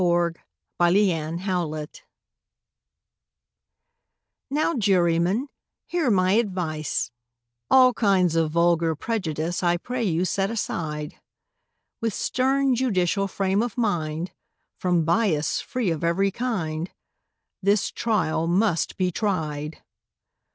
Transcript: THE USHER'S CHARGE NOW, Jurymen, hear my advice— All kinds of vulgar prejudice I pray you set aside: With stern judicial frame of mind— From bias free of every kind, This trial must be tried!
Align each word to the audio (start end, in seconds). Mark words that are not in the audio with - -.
THE 0.01 0.35
USHER'S 0.79 1.41
CHARGE 1.45 2.03
NOW, 4.49 4.73
Jurymen, 4.73 5.47
hear 5.85 6.09
my 6.09 6.31
advice— 6.31 7.11
All 7.69 7.93
kinds 7.93 8.35
of 8.35 8.49
vulgar 8.49 8.95
prejudice 8.95 9.61
I 9.61 9.77
pray 9.77 10.03
you 10.03 10.25
set 10.25 10.49
aside: 10.49 11.19
With 12.01 12.15
stern 12.15 12.73
judicial 12.73 13.27
frame 13.27 13.61
of 13.61 13.77
mind— 13.77 14.31
From 14.79 15.05
bias 15.05 15.61
free 15.61 15.91
of 15.91 16.03
every 16.03 16.31
kind, 16.31 16.89
This 17.61 17.91
trial 17.91 18.47
must 18.47 18.97
be 18.97 19.11
tried! 19.11 19.83